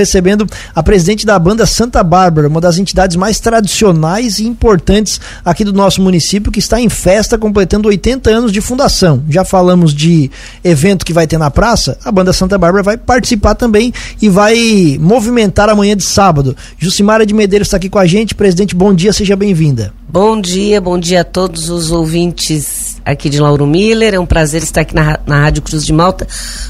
[0.00, 0.46] recebendo
[0.76, 5.72] a presidente da banda Santa Bárbara, uma das entidades mais tradicionais e importantes aqui do
[5.72, 9.24] nosso município, que está em festa completando 80 anos de fundação.
[9.28, 10.30] Já falamos de
[10.62, 13.92] evento que vai ter na praça, a banda Santa Bárbara vai participar também
[14.22, 16.56] e vai movimentar amanhã de sábado.
[16.78, 18.36] Jucimara de Medeiros está aqui com a gente.
[18.36, 19.92] Presidente, bom dia, seja bem-vinda.
[20.08, 24.14] Bom dia, bom dia a todos os ouvintes aqui de Lauro Miller.
[24.14, 26.24] É um prazer estar aqui na, na Rádio Cruz de Malta,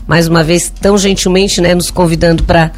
[0.06, 2.72] mais uma vez tão gentilmente, né, nos convidando para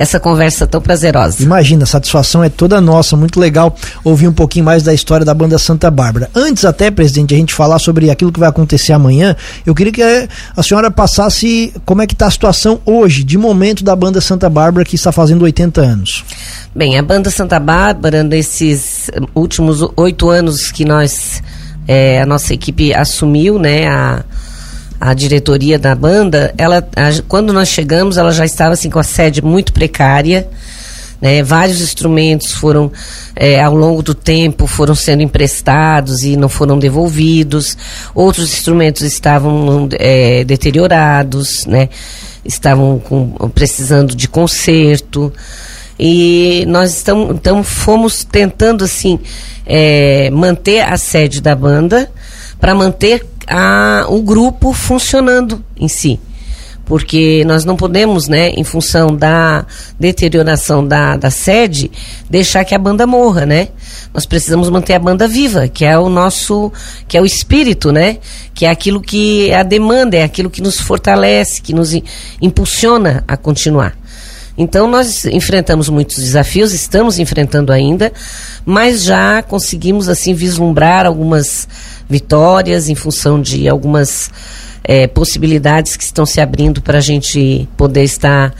[0.00, 1.42] essa conversa tão prazerosa.
[1.42, 5.34] Imagina, a satisfação é toda nossa, muito legal ouvir um pouquinho mais da história da
[5.34, 6.30] banda Santa Bárbara.
[6.34, 9.36] Antes até, presidente, a gente falar sobre aquilo que vai acontecer amanhã,
[9.66, 10.02] eu queria que
[10.56, 14.48] a senhora passasse como é que está a situação hoje, de momento da banda Santa
[14.48, 16.24] Bárbara que está fazendo 80 anos.
[16.74, 21.42] Bem, a banda Santa Bárbara, nesses últimos oito anos que nós,
[21.86, 24.24] é, a nossa equipe assumiu, né, a
[25.00, 29.02] a diretoria da banda, ela, a, quando nós chegamos, ela já estava assim com a
[29.02, 30.46] sede muito precária.
[31.20, 32.90] Né, vários instrumentos foram,
[33.36, 37.76] é, ao longo do tempo, foram sendo emprestados e não foram devolvidos.
[38.14, 41.88] Outros instrumentos estavam é, deteriorados, né,
[42.44, 45.32] estavam com, precisando de conserto.
[45.98, 49.18] E nós estamos, então fomos tentando assim
[49.66, 52.10] é, manter a sede da banda
[52.60, 56.20] para manter a, o grupo funcionando em si.
[56.84, 59.64] Porque nós não podemos, né, em função da
[59.98, 61.88] deterioração da, da sede,
[62.28, 63.68] deixar que a banda morra, né?
[64.12, 66.72] Nós precisamos manter a banda viva, que é o nosso,
[67.06, 68.18] que é o espírito, né?
[68.52, 71.92] Que é aquilo que a demanda, é aquilo que nos fortalece, que nos
[72.42, 73.99] impulsiona a continuar.
[74.56, 78.12] Então nós enfrentamos muitos desafios, estamos enfrentando ainda,
[78.64, 81.68] mas já conseguimos assim vislumbrar algumas
[82.08, 84.30] vitórias em função de algumas
[84.84, 88.54] é, possibilidades que estão se abrindo para a gente poder estar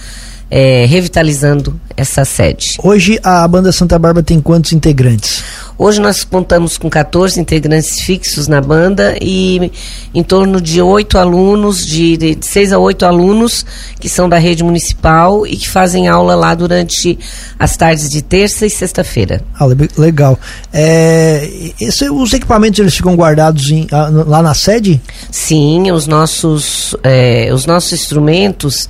[0.50, 2.76] é, revitalizando essa sede.
[2.82, 5.44] Hoje a banda Santa Bárbara tem quantos integrantes?
[5.82, 9.72] Hoje nós contamos com 14 integrantes fixos na banda e
[10.14, 13.64] em torno de oito alunos, de, de seis a oito alunos
[13.98, 17.18] que são da rede municipal e que fazem aula lá durante
[17.58, 19.40] as tardes de terça e sexta-feira.
[19.58, 19.64] Ah,
[19.96, 20.38] legal.
[20.70, 21.48] É,
[21.80, 23.86] esse, os equipamentos eles ficam guardados em,
[24.26, 25.00] lá na sede?
[25.30, 28.86] Sim, os nossos, é, os nossos instrumentos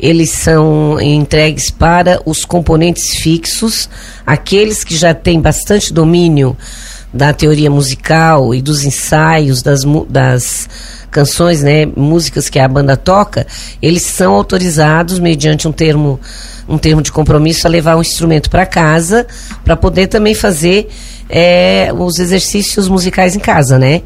[0.00, 3.88] eles são entregues para os componentes fixos,
[4.26, 6.56] aqueles que já têm bastante domínio
[7.12, 10.68] da teoria musical e dos ensaios das, das
[11.10, 13.46] canções, né, músicas que a banda toca,
[13.82, 16.20] eles são autorizados mediante um termo
[16.68, 19.26] um termo de compromisso a levar um instrumento para casa
[19.64, 20.88] para poder também fazer
[21.28, 24.02] é, os exercícios musicais em casa, né?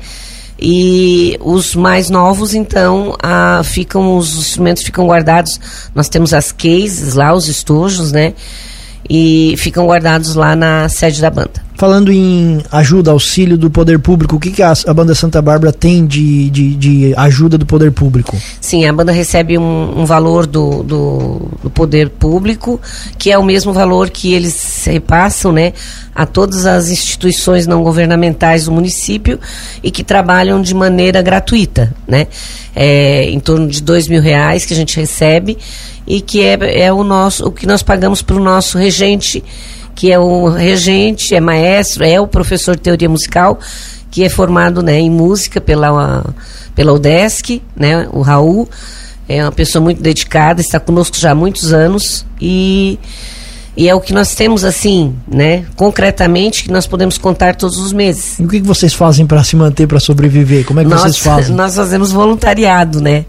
[0.59, 5.61] E os mais novos, então, ah, ficam, os instrumentos ficam guardados.
[5.95, 8.35] Nós temos as cases lá, os estojos, né?
[9.09, 11.65] E ficam guardados lá na sede da banda.
[11.77, 15.73] Falando em ajuda, auxílio do poder público, o que, que a, a banda Santa Bárbara
[15.73, 18.37] tem de, de, de, ajuda do poder público?
[18.61, 22.81] Sim, a banda recebe um, um valor do, do, do, poder público,
[23.19, 24.55] que é o mesmo valor que eles
[24.91, 25.73] repassam né,
[26.15, 29.39] a todas as instituições não governamentais do município
[29.83, 31.95] e que trabalham de maneira gratuita.
[32.07, 32.27] Né?
[32.75, 35.59] É, em torno de dois mil reais que a gente recebe
[36.07, 39.43] e que é, é o, nosso, o que nós pagamos para o nosso regente
[39.95, 43.59] que é o regente, é maestro, é o professor de teoria musical,
[44.11, 46.25] que é formado né, em música pela,
[46.75, 48.69] pela UDESC, né, o Raul.
[49.29, 52.99] É uma pessoa muito dedicada, está conosco já há muitos anos e,
[53.77, 57.93] e é o que nós temos assim, né, concretamente, que nós podemos contar todos os
[57.93, 58.39] meses.
[58.39, 60.65] E o que, que vocês fazem para se manter, para sobreviver?
[60.65, 61.55] Como é que nós, vocês fazem?
[61.57, 63.25] Nós fazemos voluntariado, né?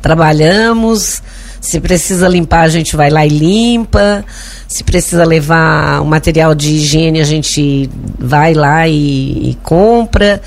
[0.00, 1.20] Trabalhamos,
[1.60, 4.24] se precisa limpar, a gente vai lá e limpa.
[4.68, 10.40] Se precisa levar o material de higiene, a gente vai lá e, e compra.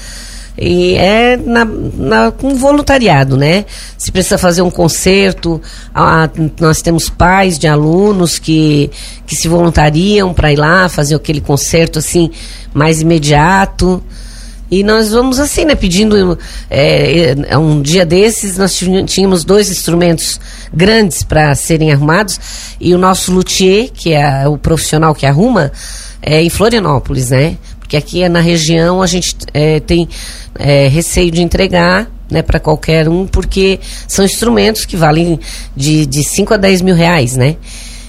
[0.58, 3.66] E é na, na, com voluntariado, né?
[3.98, 5.62] Se precisa fazer um concerto,
[5.94, 6.30] a,
[6.60, 8.92] nós temos pais de alunos que,
[9.26, 12.30] que se voluntariam para ir lá fazer aquele concerto assim
[12.74, 14.04] mais imediato.
[14.70, 15.76] E nós vamos assim, né?
[15.76, 16.40] Pedindo.
[16.70, 20.40] É, é, um dia desses, nós tínhamos dois instrumentos
[20.74, 22.40] grandes para serem arrumados.
[22.80, 25.74] E o nosso luthier, que é o profissional que arruma,
[26.22, 27.58] é em Florianópolis, né?
[27.92, 30.08] Porque aqui é na região a gente é, tem
[30.58, 35.38] é, receio de entregar né, para qualquer um, porque são instrumentos que valem
[35.76, 37.58] de, de 5 a 10 mil reais, né?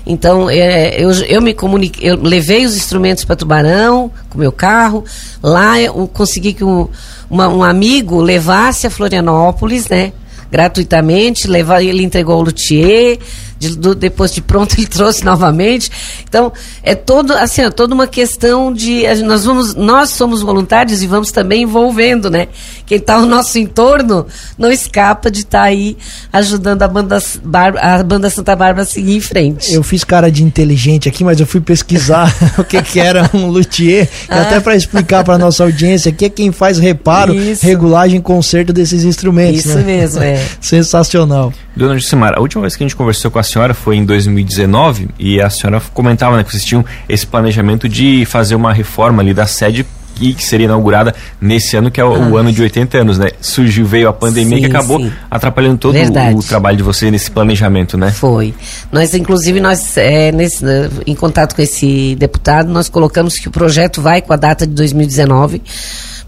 [0.06, 5.04] Então, é, eu, eu me comuniquei, eu levei os instrumentos para Tubarão com meu carro.
[5.42, 6.86] Lá eu consegui que um,
[7.28, 10.12] uma, um amigo levasse a Florianópolis, né?
[10.48, 13.18] Gratuitamente, levar, ele entregou o luthier,
[13.62, 15.90] de, do, depois de pronto ele trouxe novamente.
[16.28, 19.04] Então, é todo, assim, é toda uma questão de.
[19.22, 22.48] Nós, vamos, nós somos voluntários e vamos também envolvendo, né?
[22.92, 24.26] Quem está ao nosso entorno
[24.58, 25.96] não escapa de estar tá aí
[26.30, 29.72] ajudando a banda, Bar, a banda Santa Bárbara a seguir em frente.
[29.72, 33.46] Eu fiz cara de inteligente aqui, mas eu fui pesquisar o que, que era um
[33.46, 34.42] luthier, ah.
[34.42, 37.64] até para explicar para nossa audiência que é quem faz reparo, Isso.
[37.64, 39.64] regulagem e conserto desses instrumentos.
[39.64, 39.84] Isso né?
[39.84, 40.44] mesmo, é.
[40.60, 41.50] Sensacional.
[41.74, 45.08] Dona Jucimara, a última vez que a gente conversou com a senhora foi em 2019
[45.18, 49.32] e a senhora comentava né, que vocês tinham esse planejamento de fazer uma reforma ali
[49.32, 49.86] da sede
[50.22, 52.28] e que seria inaugurada nesse ano, que é o, ah.
[52.28, 53.30] o, ano de 80 anos, né?
[53.40, 55.12] Surgiu, veio a pandemia sim, que acabou sim.
[55.28, 58.12] atrapalhando todo o, o, trabalho de você nesse planejamento, né?
[58.12, 58.54] Foi.
[58.92, 63.50] Nós, inclusive, nós, é, nesse, né, em contato com esse deputado, nós colocamos que o
[63.50, 65.60] projeto vai com a data de 2019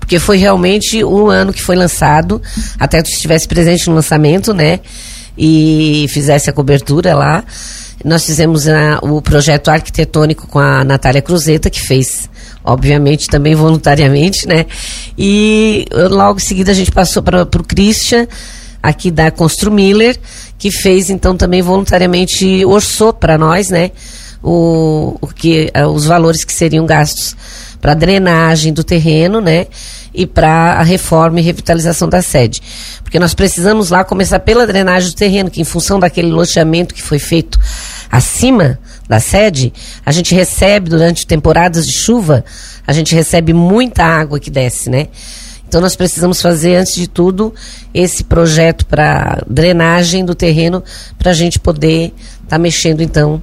[0.04, 2.42] porque foi realmente o ano que foi lançado,
[2.78, 4.80] até tu estivesse presente no lançamento, né?
[5.36, 7.42] E fizesse a cobertura lá.
[8.04, 12.28] Nós fizemos a, o projeto arquitetônico com a Natália Cruzeta, que fez,
[12.64, 14.64] obviamente, também voluntariamente, né?
[15.16, 18.26] E logo em seguida a gente passou para o Christian,
[18.82, 20.18] aqui da Constru Miller,
[20.58, 23.90] que fez então também voluntariamente, orçou para nós, né?
[24.42, 27.36] O, o que, os valores que seriam gastos
[27.80, 29.66] para drenagem do terreno, né?
[30.14, 32.62] E para a reforma e revitalização da sede.
[33.02, 37.02] Porque nós precisamos lá começar pela drenagem do terreno, que em função daquele loteamento que
[37.02, 37.58] foi feito
[38.10, 38.78] acima
[39.08, 39.72] da sede,
[40.04, 42.44] a gente recebe durante temporadas de chuva,
[42.86, 45.08] a gente recebe muita água que desce, né?
[45.66, 47.52] Então nós precisamos fazer, antes de tudo,
[47.92, 50.82] esse projeto para drenagem do terreno
[51.18, 52.12] para a gente poder
[52.44, 53.42] estar tá mexendo então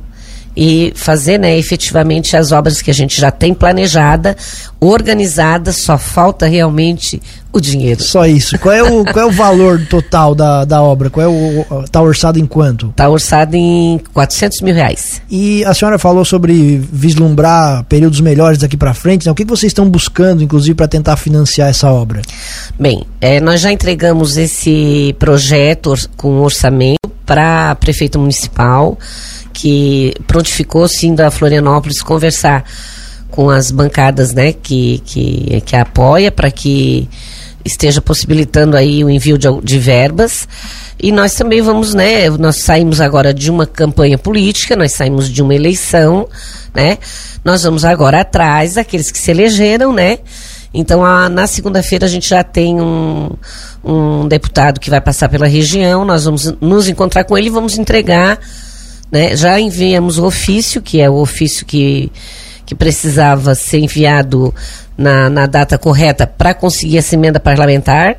[0.56, 4.36] e fazer né, efetivamente as obras que a gente já tem planejada,
[4.80, 7.22] organizada, só falta realmente
[7.54, 8.02] o dinheiro.
[8.02, 8.58] Só isso.
[8.60, 11.10] Qual é o, qual é o valor total da, da obra?
[11.10, 12.90] Qual é o está orçado em quanto?
[12.90, 15.22] Está orçado em 400 mil reais.
[15.30, 19.26] E a senhora falou sobre vislumbrar períodos melhores daqui para frente.
[19.26, 19.32] Né?
[19.32, 22.22] O que, que vocês estão buscando, inclusive, para tentar financiar essa obra?
[22.80, 28.98] Bem, é, nós já entregamos esse projeto com orçamento para prefeito municipal
[29.54, 32.64] que prontificou sim da Florianópolis conversar
[33.30, 37.08] com as bancadas, né, que que, que apoia para que
[37.64, 40.48] esteja possibilitando aí o envio de, de verbas.
[41.00, 42.30] E nós também vamos, né?
[42.30, 46.28] Nós saímos agora de uma campanha política, nós saímos de uma eleição,
[46.74, 46.98] né?
[47.44, 50.20] Nós vamos agora atrás daqueles que se elegeram, né?
[50.74, 53.30] Então, a, na segunda-feira a gente já tem um,
[53.84, 57.78] um deputado que vai passar pela região, nós vamos nos encontrar com ele e vamos
[57.78, 58.40] entregar
[59.12, 59.36] né?
[59.36, 62.10] Já enviamos o ofício, que é o ofício que,
[62.66, 64.56] que precisava ser enviado
[65.02, 68.18] na, na data correta para conseguir essa emenda parlamentar.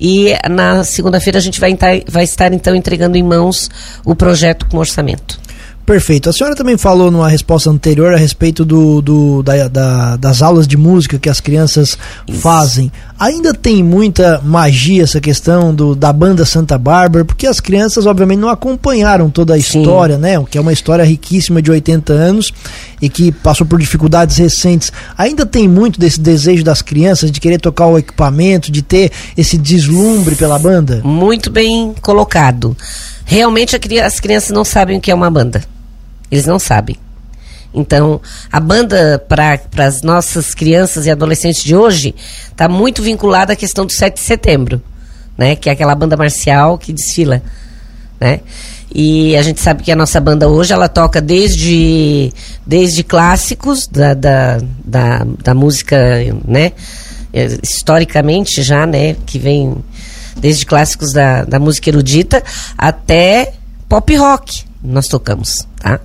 [0.00, 1.76] E na segunda-feira a gente vai,
[2.08, 3.70] vai estar então entregando em mãos
[4.04, 5.40] o projeto com orçamento.
[5.88, 6.28] Perfeito.
[6.28, 10.68] A senhora também falou numa resposta anterior a respeito do, do da, da, das aulas
[10.68, 11.96] de música que as crianças
[12.28, 12.40] Isso.
[12.40, 12.92] fazem.
[13.18, 18.38] Ainda tem muita magia essa questão do, da banda Santa Bárbara, porque as crianças, obviamente,
[18.38, 19.80] não acompanharam toda a Sim.
[19.80, 20.34] história, né?
[20.50, 22.52] Que é uma história riquíssima de 80 anos
[23.00, 24.92] e que passou por dificuldades recentes.
[25.16, 29.56] Ainda tem muito desse desejo das crianças de querer tocar o equipamento, de ter esse
[29.56, 31.00] deslumbre pela banda?
[31.02, 32.76] Muito bem colocado.
[33.24, 33.74] Realmente
[34.04, 35.62] as crianças não sabem o que é uma banda.
[36.30, 36.96] Eles não sabem.
[37.72, 38.20] Então,
[38.50, 42.14] a banda para as nossas crianças e adolescentes de hoje
[42.50, 44.82] está muito vinculada à questão do 7 de setembro,
[45.36, 45.54] né?
[45.54, 47.42] Que é aquela banda marcial que desfila,
[48.18, 48.40] né?
[48.94, 52.32] E a gente sabe que a nossa banda hoje ela toca desde,
[52.66, 55.96] desde clássicos da, da, da, da música,
[56.46, 56.72] né?
[57.32, 59.14] É, historicamente já, né?
[59.26, 59.76] Que vem
[60.36, 62.42] desde clássicos da, da música erudita
[62.78, 63.52] até
[63.88, 66.00] pop rock nós tocamos, tá?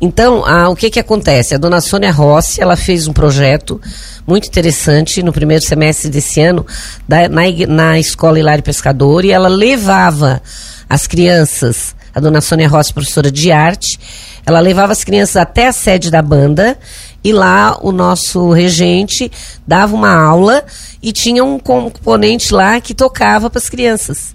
[0.00, 1.54] Então, a, o que que acontece?
[1.54, 3.80] A dona Sônia Rossi, ela fez um projeto
[4.26, 6.66] muito interessante no primeiro semestre desse ano
[7.06, 10.42] da, na, na Escola Hilário Pescador e ela levava
[10.90, 13.98] as crianças, a dona Sônia Rossi, professora de arte,
[14.44, 16.76] ela levava as crianças até a sede da banda
[17.22, 19.30] e lá o nosso regente
[19.64, 20.64] dava uma aula
[21.00, 24.34] e tinha um componente lá que tocava para as crianças.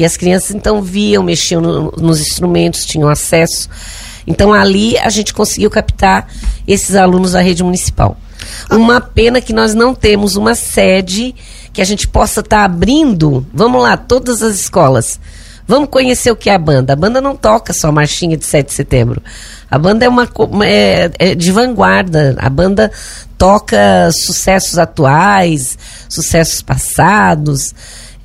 [0.00, 3.68] E as crianças então viam, mexiam no, nos instrumentos, tinham acesso.
[4.26, 6.26] Então ali a gente conseguiu captar
[6.66, 8.16] esses alunos da rede municipal.
[8.70, 11.34] Uma pena que nós não temos uma sede
[11.70, 13.46] que a gente possa estar tá abrindo.
[13.52, 15.20] Vamos lá, todas as escolas.
[15.68, 16.94] Vamos conhecer o que é a banda.
[16.94, 19.22] A banda não toca só marchinha de 7 de setembro.
[19.70, 20.26] A banda é uma
[20.64, 22.36] é, é de vanguarda.
[22.38, 22.90] A banda
[23.36, 25.76] toca sucessos atuais,
[26.08, 27.74] sucessos passados.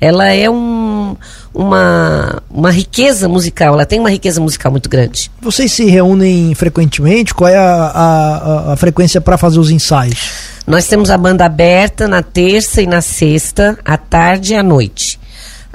[0.00, 1.16] Ela é um,
[1.56, 5.30] uma, uma riqueza musical, ela tem uma riqueza musical muito grande.
[5.40, 7.32] Vocês se reúnem frequentemente?
[7.32, 10.32] Qual é a, a, a frequência para fazer os ensaios?
[10.66, 15.18] Nós temos a banda aberta na terça e na sexta, à tarde e à noite.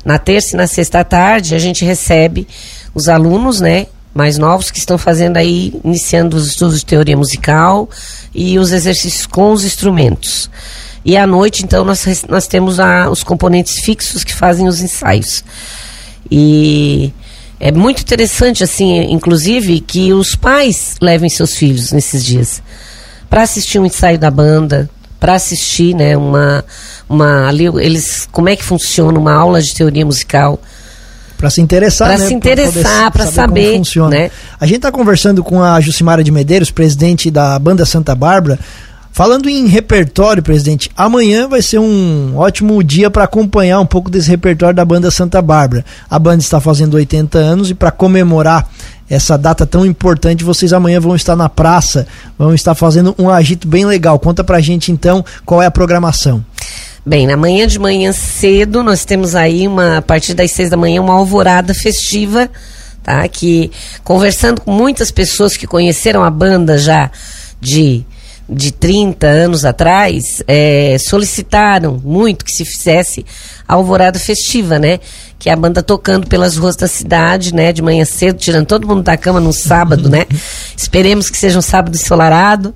[0.06, 2.48] Na terça e na sexta à tarde, a gente recebe
[2.94, 7.90] os alunos, né, mais novos que estão fazendo aí, iniciando os estudos de teoria musical
[8.36, 10.48] e os exercícios com os instrumentos.
[11.04, 15.44] E à noite, então, nós, nós temos a, os componentes fixos que fazem os ensaios.
[16.30, 17.12] E
[17.60, 22.62] é muito interessante, assim, inclusive, que os pais levem seus filhos nesses dias
[23.30, 24.90] para assistir um ensaio da banda,
[25.20, 26.66] para assistir, né, uma,
[27.08, 30.60] uma ali eles como é que funciona uma aula de teoria musical
[31.38, 32.28] para se interessar, para né?
[32.28, 34.10] se interessar, para saber, saber funciona.
[34.10, 34.32] Né?
[34.60, 38.60] A gente está conversando com a Jucimara de Medeiros, presidente da banda Santa Bárbara.
[39.14, 44.30] Falando em repertório, presidente, amanhã vai ser um ótimo dia para acompanhar um pouco desse
[44.30, 45.84] repertório da banda Santa Bárbara.
[46.10, 48.70] A banda está fazendo 80 anos e para comemorar
[49.10, 52.08] essa data tão importante, vocês amanhã vão estar na praça,
[52.40, 54.18] vão estar fazendo um agito bem legal.
[54.18, 56.44] Conta pra gente então qual é a programação.
[57.06, 60.78] Bem, na manhã de manhã cedo, nós temos aí uma, a partir das seis da
[60.78, 62.50] manhã, uma alvorada festiva,
[63.04, 63.28] tá?
[63.28, 63.70] Que
[64.06, 67.12] conversando com muitas pessoas que conheceram a banda já
[67.60, 68.06] de
[68.52, 73.26] de 30 anos atrás, é, solicitaram muito que se fizesse
[73.66, 75.00] a alvorada festiva, né?
[75.40, 77.72] Que é a banda tocando pelas ruas da cidade, né?
[77.72, 80.26] De manhã cedo, tirando todo mundo da cama no sábado, né?
[80.76, 82.76] Esperemos que seja um sábado ensolarado,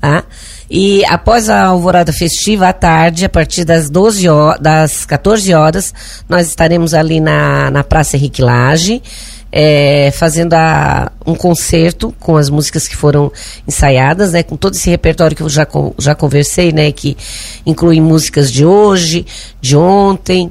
[0.00, 0.24] tá?
[0.70, 5.94] E após a alvorada festiva, à tarde, a partir das 12 horas, das 14 horas,
[6.28, 9.02] nós estaremos ali na, na Praça Henrique Lage,
[9.50, 13.32] é, fazendo a, um concerto com as músicas que foram
[13.66, 15.66] ensaiadas, né, com todo esse repertório que eu já,
[15.98, 17.16] já conversei, né, que
[17.64, 19.26] inclui músicas de hoje,
[19.60, 20.50] de ontem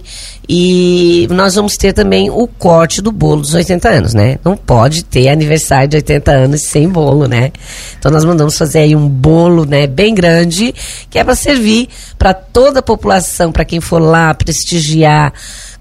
[0.50, 4.40] e nós vamos ter também o corte do bolo dos 80 anos, né?
[4.46, 7.52] Não pode ter aniversário de 80 anos sem bolo, né?
[8.00, 10.74] Então nós mandamos fazer aí um bolo, né, bem grande,
[11.10, 15.34] que é para servir para toda a população, para quem for lá prestigiar,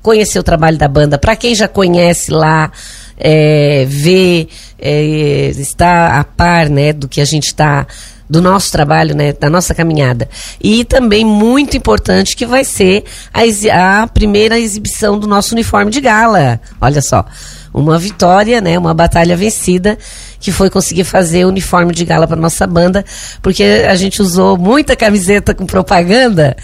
[0.03, 2.73] conhecer o trabalho da banda, para quem já conhece lá,
[3.17, 7.87] é, ver, é, estar a par, né, do que a gente está
[8.29, 10.29] do nosso trabalho, né, da nossa caminhada.
[10.61, 16.01] E também muito importante que vai ser a, a primeira exibição do nosso uniforme de
[16.01, 16.61] gala.
[16.81, 17.25] Olha só,
[17.73, 19.97] uma vitória, né, uma batalha vencida
[20.41, 23.05] que foi conseguir fazer o uniforme de gala para nossa banda,
[23.41, 26.57] porque a gente usou muita camiseta com propaganda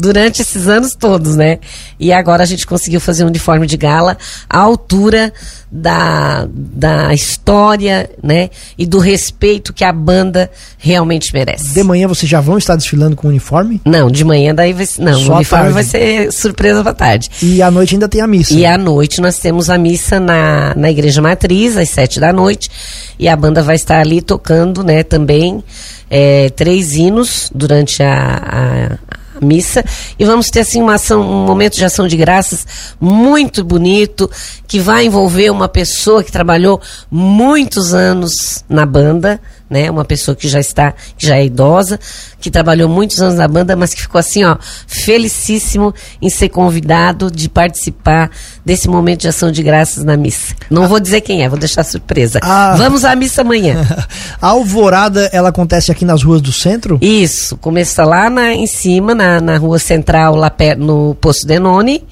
[0.00, 1.58] durante esses anos todos, né?
[1.98, 4.16] E agora a gente conseguiu fazer um uniforme de gala
[4.48, 5.32] à altura
[5.70, 8.50] da, da história, né?
[8.76, 11.74] E do respeito que a banda realmente merece.
[11.74, 13.80] De manhã vocês já vão estar desfilando com o uniforme?
[13.84, 17.30] Não, de manhã daí vai não, Só o uniforme vai ser surpresa pra tarde.
[17.42, 18.54] E à noite ainda tem a missa.
[18.54, 22.70] E à noite nós temos a missa na, na igreja matriz às sete da noite
[23.18, 25.02] e a banda vai estar ali tocando, né?
[25.02, 25.62] Também
[26.10, 29.09] é, três hinos durante a, a
[29.40, 29.84] missa.
[30.18, 32.66] E vamos ter assim uma ação, um momento de ação de graças
[33.00, 34.30] muito bonito
[34.66, 36.80] que vai envolver uma pessoa que trabalhou
[37.10, 39.88] muitos anos na banda, né?
[39.88, 41.98] Uma pessoa que já está, que já é idosa,
[42.40, 47.30] que trabalhou muitos anos na banda, mas que ficou assim, ó, felicíssimo em ser convidado
[47.30, 48.30] de participar
[48.66, 50.54] desse momento de ação de graças na missa.
[50.68, 50.88] Não ah.
[50.88, 52.40] vou dizer quem é, vou deixar surpresa.
[52.42, 52.74] Ah.
[52.76, 53.86] Vamos à missa amanhã.
[54.42, 56.98] a alvorada, ela acontece aqui nas ruas do centro?
[57.00, 62.02] Isso, começa lá na, em cima, na, na rua central, lá perto, no Poço Denone.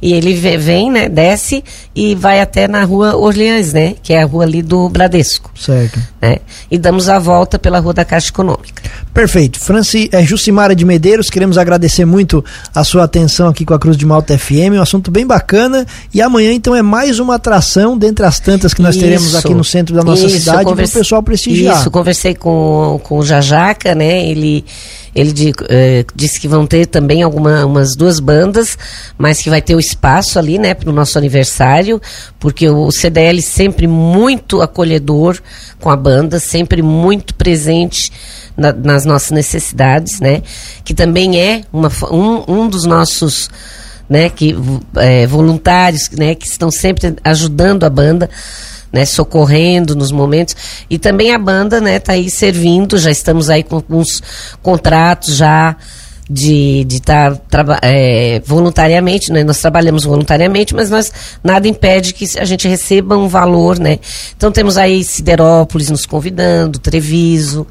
[0.00, 4.26] E ele vem, né, desce e vai até na rua Orleans, né, que é a
[4.26, 5.50] rua ali do Bradesco.
[5.58, 5.98] Certo.
[6.20, 6.38] Né,
[6.70, 8.82] e damos a volta pela rua da Caixa Econômica.
[9.12, 9.58] Perfeito.
[9.58, 13.96] Franci, é, Jucimara de Medeiros, queremos agradecer muito a sua atenção aqui com a Cruz
[13.96, 15.86] de Malta FM, um assunto bem bacana.
[16.12, 19.54] E amanhã, então, é mais uma atração dentre as tantas que nós isso, teremos aqui
[19.54, 21.78] no centro da nossa isso, cidade para o pessoal prestigiar.
[21.78, 24.64] Isso, conversei com, com o Jajaca, né, ele
[25.16, 28.76] ele de, eh, disse que vão ter também algumas duas bandas,
[29.16, 32.00] mas que vai ter o espaço ali, né, para o nosso aniversário,
[32.38, 35.40] porque o CDL sempre muito acolhedor
[35.80, 38.12] com a banda, sempre muito presente
[38.54, 40.42] na, nas nossas necessidades, né,
[40.84, 43.48] que também é uma, um, um dos nossos
[44.10, 44.54] né, que,
[44.96, 48.28] é, voluntários né, que estão sempre ajudando a banda
[48.96, 50.56] né, socorrendo nos momentos.
[50.88, 54.22] E também a banda, né, tá aí servindo, já estamos aí com alguns
[54.62, 55.76] contratos já
[56.28, 59.44] de estar tá, é, voluntariamente, né?
[59.44, 61.12] nós trabalhamos voluntariamente, mas nós
[61.42, 64.00] nada impede que a gente receba um valor, né?
[64.36, 67.64] Então temos aí Siderópolis nos convidando, Treviso,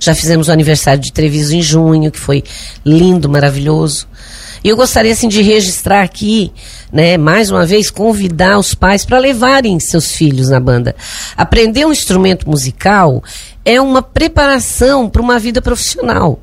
[0.00, 2.42] já fizemos o aniversário de Treviso em junho, que foi
[2.84, 4.08] lindo, maravilhoso.
[4.62, 6.52] E eu gostaria assim de registrar aqui,
[6.92, 10.94] né, mais uma vez convidar os pais para levarem seus filhos na banda.
[11.36, 13.22] Aprender um instrumento musical
[13.64, 16.40] é uma preparação para uma vida profissional.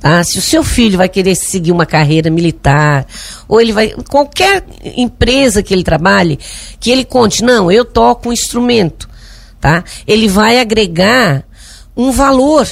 [0.00, 0.22] Tá?
[0.22, 3.06] Se o seu filho vai querer seguir uma carreira militar,
[3.48, 3.90] ou ele vai.
[4.08, 4.64] qualquer
[4.96, 6.38] empresa que ele trabalhe,
[6.78, 9.08] que ele conte, não, eu toco um instrumento.
[9.60, 9.82] Tá?
[10.06, 11.44] Ele vai agregar
[11.96, 12.68] um valor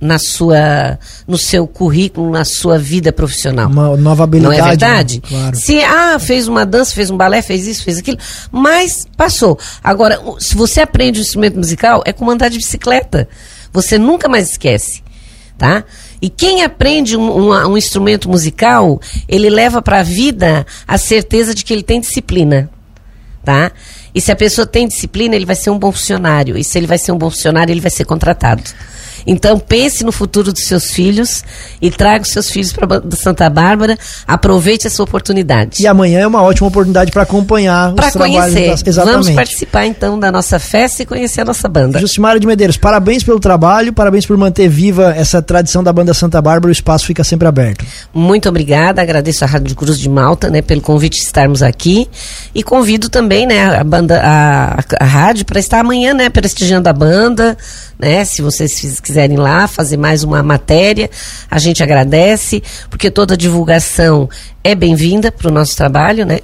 [0.00, 3.68] na sua, no seu currículo, na sua vida profissional.
[3.68, 4.58] Uma nova habilidade.
[4.58, 5.16] Não é verdade?
[5.16, 5.28] Né?
[5.28, 5.56] Claro.
[5.56, 8.18] Se, ah, fez uma dança, fez um balé, fez isso, fez aquilo,
[8.50, 9.58] mas passou.
[9.82, 13.28] Agora, se você aprende um instrumento musical, é como andar de bicicleta.
[13.72, 15.02] Você nunca mais esquece,
[15.56, 15.84] tá?
[16.20, 21.54] E quem aprende um, um, um instrumento musical, ele leva para a vida a certeza
[21.54, 22.70] de que ele tem disciplina,
[23.44, 23.70] tá?
[24.14, 26.56] E se a pessoa tem disciplina, ele vai ser um bom funcionário.
[26.56, 28.62] E se ele vai ser um bom funcionário, ele vai ser contratado.
[29.26, 31.42] Então pense no futuro dos seus filhos
[31.82, 33.98] e traga os seus filhos para Santa Bárbara.
[34.26, 35.82] Aproveite essa oportunidade.
[35.82, 38.36] E amanhã é uma ótima oportunidade para acompanhar pra os trabalhos.
[38.36, 38.70] conhecer.
[38.70, 38.82] Das...
[38.86, 39.22] Exatamente.
[39.24, 41.98] Vamos participar então da nossa festa e conhecer a nossa banda.
[41.98, 46.40] Jucimara de Medeiros, parabéns pelo trabalho, parabéns por manter viva essa tradição da banda Santa
[46.40, 46.68] Bárbara.
[46.68, 47.84] O espaço fica sempre aberto.
[48.14, 52.08] Muito obrigada, agradeço a Rádio Cruz de Malta, né, pelo convite de estarmos aqui
[52.54, 56.92] e convido também, né, a banda, a, a rádio para estar amanhã, né, prestigiando a
[56.92, 57.56] banda,
[57.98, 61.08] né, se vocês quiserem quiserem lá fazer mais uma matéria,
[61.50, 64.28] a gente agradece, porque toda divulgação
[64.62, 66.40] é bem-vinda para o nosso trabalho, né?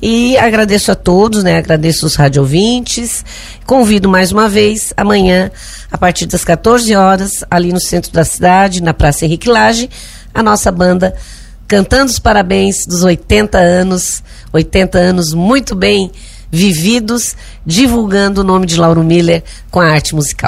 [0.00, 1.58] E agradeço a todos, né?
[1.58, 3.22] Agradeço os rádio ouvintes.
[3.66, 5.50] Convido mais uma vez, amanhã,
[5.92, 9.90] a partir das 14 horas, ali no centro da cidade, na Praça Henrique Lage,
[10.32, 11.14] a nossa banda
[11.68, 14.22] cantando os parabéns dos 80 anos,
[14.54, 16.10] 80 anos muito bem
[16.50, 20.44] vividos, divulgando o nome de Lauro Miller com a arte musical.